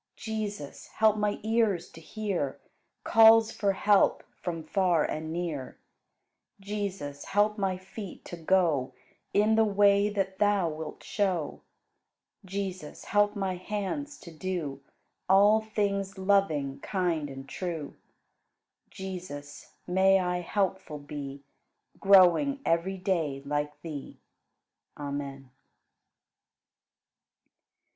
[0.17, 2.59] Jesus, help my ears to hear
[3.03, 5.77] Calls for help from far and near.
[6.59, 8.95] Jesus, help my feet to go
[9.31, 11.61] In the way that Thou wilt show.
[12.43, 14.81] Jesus, help my hands to do
[15.29, 17.95] All things loving, kind, and true.
[18.89, 21.43] Jesus, may I helpful be,
[21.99, 24.17] Growing every day like Thee.
[24.97, 25.51] Amen.